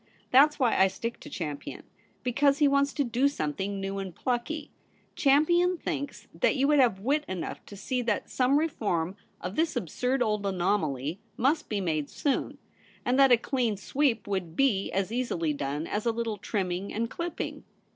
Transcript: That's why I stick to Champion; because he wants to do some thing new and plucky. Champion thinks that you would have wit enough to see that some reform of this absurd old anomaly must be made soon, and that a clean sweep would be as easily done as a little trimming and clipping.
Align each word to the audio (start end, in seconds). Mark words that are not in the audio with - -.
That's 0.31 0.57
why 0.57 0.75
I 0.79 0.87
stick 0.87 1.19
to 1.19 1.29
Champion; 1.29 1.83
because 2.23 2.57
he 2.57 2.67
wants 2.67 2.91
to 2.93 3.03
do 3.03 3.27
some 3.27 3.53
thing 3.53 3.79
new 3.79 3.99
and 3.99 4.15
plucky. 4.15 4.71
Champion 5.15 5.77
thinks 5.77 6.27
that 6.33 6.55
you 6.55 6.67
would 6.67 6.79
have 6.79 7.01
wit 7.01 7.23
enough 7.27 7.63
to 7.67 7.75
see 7.77 8.01
that 8.01 8.27
some 8.27 8.57
reform 8.57 9.15
of 9.41 9.55
this 9.55 9.75
absurd 9.75 10.23
old 10.23 10.43
anomaly 10.43 11.19
must 11.37 11.69
be 11.69 11.79
made 11.81 12.09
soon, 12.09 12.57
and 13.05 13.19
that 13.19 13.31
a 13.31 13.37
clean 13.37 13.77
sweep 13.77 14.25
would 14.25 14.55
be 14.55 14.91
as 14.91 15.11
easily 15.11 15.53
done 15.53 15.85
as 15.85 16.07
a 16.07 16.11
little 16.11 16.37
trimming 16.37 16.91
and 16.91 17.11
clipping. 17.11 17.63